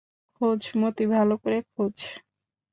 [0.35, 1.95] খোঁজ মতি, ভালো করে খোঁজ।